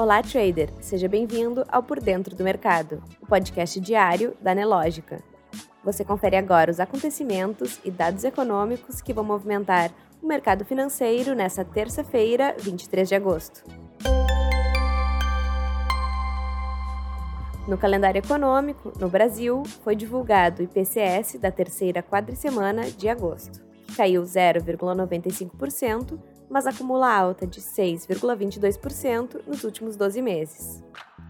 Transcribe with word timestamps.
Olá, 0.00 0.22
trader! 0.22 0.70
Seja 0.80 1.06
bem-vindo 1.08 1.62
ao 1.68 1.82
Por 1.82 2.00
Dentro 2.00 2.34
do 2.34 2.42
Mercado, 2.42 3.02
o 3.20 3.26
podcast 3.26 3.78
diário 3.78 4.34
da 4.40 4.54
Nelógica. 4.54 5.22
Você 5.84 6.02
confere 6.02 6.36
agora 6.36 6.70
os 6.70 6.80
acontecimentos 6.80 7.78
e 7.84 7.90
dados 7.90 8.24
econômicos 8.24 9.02
que 9.02 9.12
vão 9.12 9.22
movimentar 9.22 9.90
o 10.22 10.26
mercado 10.26 10.64
financeiro 10.64 11.34
nesta 11.34 11.66
terça-feira, 11.66 12.56
23 12.58 13.10
de 13.10 13.14
agosto. 13.14 13.62
No 17.68 17.76
calendário 17.76 18.20
econômico, 18.20 18.94
no 18.98 19.10
Brasil, 19.10 19.64
foi 19.84 19.94
divulgado 19.94 20.62
o 20.62 20.64
IPCS 20.64 21.38
da 21.38 21.50
terceira 21.50 22.02
quadricemana 22.02 22.90
de 22.90 23.06
agosto, 23.06 23.60
que 23.86 23.96
caiu 23.96 24.22
0,95%, 24.22 26.18
mas 26.50 26.66
acumula 26.66 27.10
alta 27.10 27.46
de 27.46 27.60
6,22% 27.60 29.40
nos 29.46 29.62
últimos 29.64 29.96
12 29.96 30.20
meses. 30.20 30.82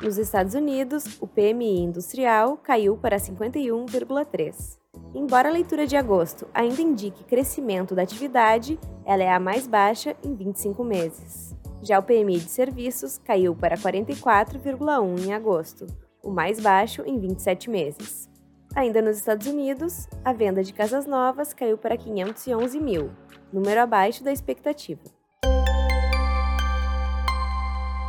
Nos 0.03 0.17
Estados 0.17 0.55
Unidos, 0.55 1.19
o 1.21 1.27
PMI 1.27 1.81
industrial 1.81 2.57
caiu 2.57 2.97
para 2.97 3.19
51,3. 3.19 4.79
Embora 5.15 5.51
a 5.51 5.53
leitura 5.53 5.87
de 5.87 5.95
agosto 5.95 6.49
ainda 6.55 6.81
indique 6.81 7.25
crescimento 7.25 7.95
da 7.95 8.03
atividade, 8.03 8.81
ela 9.05 9.23
é 9.23 9.31
a 9.31 9.39
mais 9.39 9.67
baixa 9.67 10.17
em 10.25 10.35
25 10.35 10.83
meses. 10.83 11.55
Já 11.83 11.99
o 11.99 12.03
PMI 12.03 12.39
de 12.39 12.49
serviços 12.49 13.19
caiu 13.19 13.55
para 13.55 13.77
44,1 13.77 15.27
em 15.27 15.35
agosto, 15.35 15.87
o 16.23 16.31
mais 16.31 16.59
baixo 16.61 17.03
em 17.05 17.19
27 17.19 17.69
meses. 17.69 18.29
Ainda 18.75 19.03
nos 19.03 19.17
Estados 19.17 19.49
Unidos, 19.49 20.07
a 20.25 20.33
venda 20.33 20.63
de 20.63 20.73
casas 20.73 21.05
novas 21.05 21.53
caiu 21.53 21.77
para 21.77 21.97
511 21.97 22.79
mil, 22.79 23.11
número 23.53 23.81
abaixo 23.81 24.23
da 24.23 24.33
expectativa. 24.33 25.01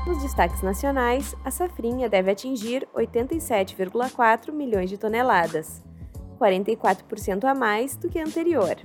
Nos 0.05 0.21
destaques 0.21 0.61
nacionais, 0.61 1.35
a 1.43 1.49
safrinha 1.49 2.07
deve 2.07 2.29
atingir 2.29 2.87
87,4 2.93 4.51
milhões 4.51 4.89
de 4.89 4.99
toneladas, 4.99 5.81
44% 6.39 7.43
a 7.45 7.55
mais 7.55 7.95
do 7.95 8.07
que 8.07 8.19
a 8.19 8.23
anterior, 8.23 8.75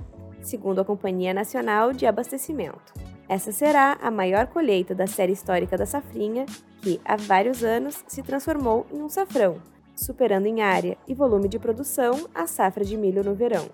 segundo 0.41 0.81
a 0.81 0.85
Companhia 0.85 1.33
Nacional 1.33 1.93
de 1.93 2.07
Abastecimento. 2.07 2.93
Essa 3.29 3.51
será 3.51 3.99
a 4.01 4.09
maior 4.09 4.47
colheita 4.47 4.95
da 4.95 5.05
série 5.05 5.33
histórica 5.33 5.77
da 5.77 5.85
safrinha, 5.85 6.45
que 6.81 6.99
há 7.05 7.15
vários 7.15 7.63
anos 7.63 8.03
se 8.07 8.23
transformou 8.23 8.87
em 8.91 9.01
um 9.01 9.09
safrão, 9.09 9.61
superando 9.97 10.45
em 10.45 10.61
área 10.61 10.97
e 11.07 11.13
volume 11.13 11.49
de 11.49 11.59
produção 11.59 12.29
a 12.33 12.47
safra 12.47 12.85
de 12.85 12.95
milho 12.95 13.23
no 13.23 13.35
verão. 13.35 13.67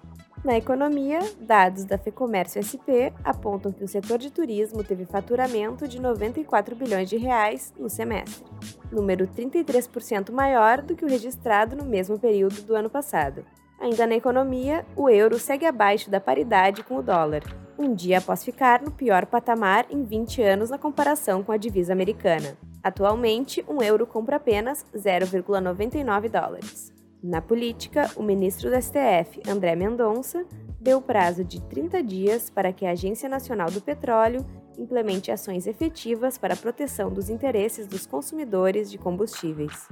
Na 0.44 0.58
economia, 0.58 1.20
dados 1.40 1.86
da 1.86 1.98
Fecomércio 1.98 2.60
SP 2.60 3.14
apontam 3.24 3.72
que 3.72 3.84
o 3.84 3.88
setor 3.88 4.18
de 4.18 4.30
turismo 4.30 4.84
teve 4.84 5.06
faturamento 5.06 5.88
de 5.88 6.02
94 6.02 6.76
bilhões 6.76 7.10
de 7.10 7.16
reais 7.16 7.74
no 7.80 7.90
semestre, 7.90 8.44
número 8.92 9.26
33% 9.26 10.32
maior 10.32 10.82
do 10.82 10.96
que 10.96 11.06
o 11.06 11.08
registrado 11.08 11.78
no 11.78 11.86
mesmo 11.86 12.20
período 12.20 12.62
do 12.64 12.76
ano 12.76 12.90
passado. 12.90 13.46
Ainda 13.80 14.06
na 14.06 14.16
economia, 14.16 14.86
o 14.98 15.10
euro 15.10 15.40
segue 15.40 15.66
abaixo 15.66 16.10
da 16.10 16.20
paridade 16.20 16.84
com 16.84 16.98
o 16.98 17.04
dólar, 17.04 17.44
um 17.78 17.94
dia 17.94 18.18
após 18.18 18.44
ficar 18.44 18.82
no 18.82 18.92
pior 18.92 19.26
patamar 19.26 19.86
em 19.90 20.04
20 20.04 20.42
anos 20.42 20.70
na 20.70 20.78
comparação 20.78 21.42
com 21.42 21.52
a 21.52 21.58
divisa 21.58 21.94
americana. 21.94 22.58
Atualmente, 22.84 23.64
um 23.68 23.82
euro 23.82 24.06
compra 24.06 24.36
apenas 24.36 24.86
0,99 24.94 26.30
dólares. 26.30 26.92
Na 27.24 27.42
política, 27.42 28.12
o 28.18 28.22
ministro 28.22 28.70
do 28.70 28.76
STF, 28.76 29.42
André 29.48 29.76
Mendonça, 29.76 30.46
deu 30.82 31.02
prazo 31.02 31.46
de 31.46 31.62
30 31.62 32.04
dias 32.04 32.50
para 32.50 32.74
que 32.74 32.86
a 32.86 32.92
Agência 32.92 33.30
Nacional 33.30 33.72
do 33.72 33.80
Petróleo 33.80 34.46
implemente 34.78 35.32
ações 35.32 35.66
efetivas 35.66 36.38
para 36.38 36.56
a 36.56 36.58
proteção 36.58 37.10
dos 37.10 37.30
interesses 37.30 37.88
dos 37.88 38.06
consumidores 38.06 38.92
de 38.92 38.98
combustíveis. 38.98 39.88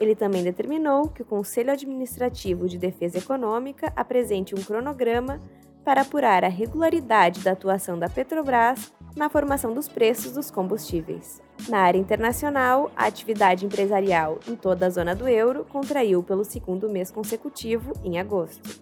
Ele 0.00 0.16
também 0.16 0.42
determinou 0.42 1.08
que 1.08 1.22
o 1.22 1.24
Conselho 1.24 1.70
Administrativo 1.70 2.68
de 2.68 2.78
Defesa 2.78 3.18
Econômica 3.18 3.92
apresente 3.94 4.54
um 4.54 4.62
cronograma 4.62 5.40
para 5.84 6.00
apurar 6.00 6.44
a 6.44 6.48
regularidade 6.48 7.40
da 7.40 7.52
atuação 7.52 7.96
da 7.98 8.08
Petrobras 8.08 8.92
na 9.16 9.28
formação 9.28 9.74
dos 9.74 9.88
preços 9.88 10.32
dos 10.32 10.50
combustíveis. 10.50 11.40
Na 11.68 11.78
área 11.78 11.98
internacional, 11.98 12.90
a 12.96 13.06
atividade 13.06 13.66
empresarial 13.66 14.38
em 14.48 14.56
toda 14.56 14.86
a 14.86 14.90
zona 14.90 15.14
do 15.14 15.28
euro 15.28 15.64
contraiu 15.64 16.22
pelo 16.22 16.44
segundo 16.44 16.88
mês 16.88 17.10
consecutivo 17.10 17.92
em 18.02 18.18
agosto, 18.18 18.80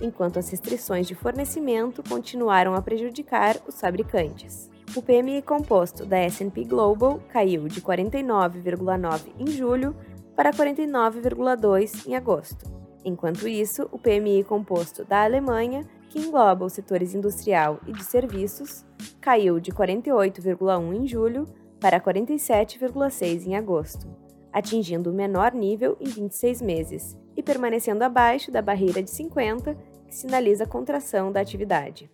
enquanto 0.00 0.38
as 0.38 0.50
restrições 0.50 1.06
de 1.06 1.14
fornecimento 1.14 2.02
continuaram 2.08 2.74
a 2.74 2.82
prejudicar 2.82 3.56
os 3.66 3.80
fabricantes. 3.80 4.70
O 4.96 5.02
PMI 5.02 5.42
composto 5.42 6.04
da 6.04 6.18
S&P 6.18 6.64
Global 6.64 7.20
caiu 7.28 7.68
de 7.68 7.80
49,9 7.80 9.20
em 9.38 9.46
julho 9.46 9.94
para 10.34 10.50
49,2 10.52 12.08
em 12.08 12.16
agosto. 12.16 12.68
Enquanto 13.04 13.46
isso, 13.46 13.88
o 13.92 13.98
PMI 13.98 14.42
composto 14.44 15.04
da 15.04 15.22
Alemanha, 15.22 15.86
que 16.08 16.18
engloba 16.18 16.64
os 16.64 16.72
setores 16.72 17.14
industrial 17.14 17.78
e 17.86 17.92
de 17.92 18.02
serviços, 18.02 18.84
caiu 19.20 19.60
de 19.60 19.70
48,1 19.70 20.94
em 20.94 21.06
julho 21.06 21.46
para 21.80 22.00
47,6 22.00 23.46
em 23.46 23.56
agosto, 23.56 24.06
atingindo 24.52 25.10
o 25.10 25.14
menor 25.14 25.52
nível 25.52 25.96
em 26.00 26.08
26 26.08 26.62
meses 26.62 27.16
e 27.36 27.42
permanecendo 27.42 28.02
abaixo 28.04 28.50
da 28.50 28.60
barreira 28.62 29.02
de 29.02 29.10
50, 29.10 29.76
que 30.06 30.14
sinaliza 30.14 30.64
a 30.64 30.66
contração 30.66 31.30
da 31.30 31.40
atividade. 31.40 32.10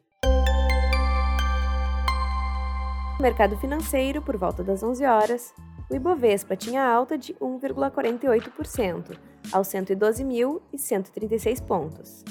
No 3.17 3.23
mercado 3.23 3.57
financeiro, 3.57 4.21
por 4.21 4.37
volta 4.37 4.63
das 4.63 4.83
11 4.83 5.05
horas, 5.07 5.55
o 5.91 5.95
Ibovespa 5.95 6.55
tinha 6.55 6.85
alta 6.85 7.17
de 7.17 7.33
1,48%, 7.35 9.17
aos 9.53 9.69
112.136 9.69 11.65
pontos. 11.65 12.25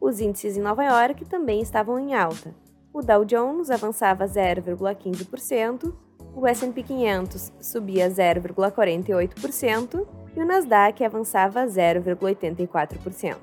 Os 0.00 0.20
índices 0.20 0.56
em 0.56 0.60
Nova 0.60 0.84
York 0.84 1.24
também 1.24 1.60
estavam 1.60 1.98
em 1.98 2.14
alta. 2.14 2.54
O 2.98 3.00
Dow 3.00 3.24
Jones 3.24 3.70
avançava 3.70 4.24
0,15%, 4.24 5.94
o 6.34 6.44
S&P 6.48 6.82
500 6.82 7.52
subia 7.60 8.10
0,48% 8.10 10.04
e 10.34 10.42
o 10.42 10.44
Nasdaq 10.44 11.04
avançava 11.04 11.64
0,84%. 11.64 13.36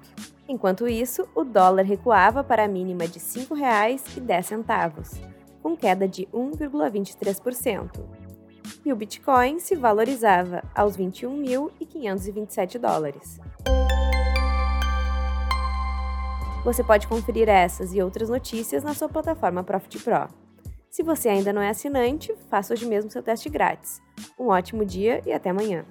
Enquanto 0.50 0.90
isso, 0.90 1.26
o 1.34 1.46
dólar 1.46 1.86
recuava 1.86 2.44
para 2.44 2.66
a 2.66 2.68
mínima 2.68 3.08
de 3.08 3.18
R$ 3.18 3.24
5,10, 3.26 5.22
com 5.64 5.78
queda 5.78 6.06
de 6.06 6.26
1,23%. 6.34 7.92
E 8.86 8.92
o 8.92 8.96
Bitcoin 8.98 9.60
se 9.60 9.74
valorizava 9.74 10.66
aos 10.76 10.98
21.527 10.98 12.78
dólares. 12.78 13.40
Você 16.66 16.84
pode 16.84 17.06
conferir 17.06 17.48
essas 17.48 17.94
e 17.94 18.02
outras 18.02 18.28
notícias 18.28 18.84
na 18.84 18.96
sua 18.96 19.08
plataforma 19.08 19.64
Profit 19.64 20.00
Pro. 20.00 20.28
Se 20.90 21.04
você 21.04 21.30
ainda 21.30 21.54
não 21.54 21.62
é 21.62 21.70
assinante, 21.70 22.34
faça 22.50 22.74
hoje 22.74 22.88
mesmo 22.88 23.12
seu 23.12 23.22
teste 23.22 23.50
grátis. 23.50 24.02
Um 24.40 24.48
ótimo 24.48 24.84
dia 24.84 25.22
e 25.28 25.32
até 25.32 25.52
amanhã! 25.52 25.86